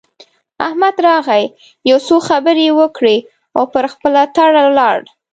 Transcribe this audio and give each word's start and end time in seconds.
احمد 0.67 0.95
راغی؛ 1.07 1.43
يو 1.89 1.97
څو 2.07 2.15
خبرې 2.29 2.63
يې 2.69 2.73
وکړې 2.81 3.17
او 3.57 3.63
پر 3.73 3.85
خپله 3.93 4.21
تړه 4.35 4.61
ولاړ. 4.69 4.99